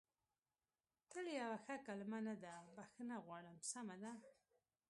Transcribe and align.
تل 1.11 1.25
یوه 1.41 1.57
ښه 1.63 1.75
کلمه 1.85 2.19
نه 2.27 2.35
ده، 2.43 2.53
بخښنه 2.75 3.15
غواړم، 3.25 3.57
سمه 3.71 3.95
ده. 4.03 4.13